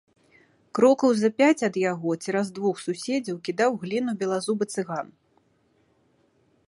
[0.77, 5.07] Крокаў за пяць ад яго, цераз двух суседзяў, кідаў гліну белазубы цыган.